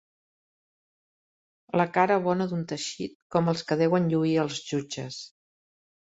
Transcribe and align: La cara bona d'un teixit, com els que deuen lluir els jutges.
La 1.79 1.85
cara 1.97 2.17
bona 2.29 2.47
d'un 2.55 2.65
teixit, 2.73 3.15
com 3.37 3.53
els 3.55 3.63
que 3.69 3.79
deuen 3.83 4.09
lluir 4.17 4.35
els 4.47 4.59
jutges. 4.73 5.21